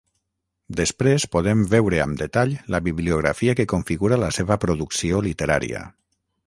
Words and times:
Després 0.79 1.25
podem 1.35 1.61
veure 1.75 2.01
amb 2.05 2.19
detall 2.23 2.57
la 2.77 2.81
bibliografia 2.89 3.57
que 3.61 3.69
configura 3.75 4.21
la 4.27 4.35
seva 4.41 4.63
producció 4.67 5.27
literària. 5.31 5.89